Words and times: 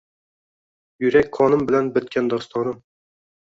Yurak 1.05 1.29
qonim 1.41 1.67
bilan 1.73 1.93
bitgan 1.99 2.33
dostonim 2.33 2.81